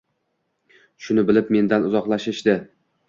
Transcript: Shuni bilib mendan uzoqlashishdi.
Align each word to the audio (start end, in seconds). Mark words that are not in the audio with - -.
Shuni 1.07 1.25
bilib 1.31 1.53
mendan 1.57 1.87
uzoqlashishdi. 1.91 2.57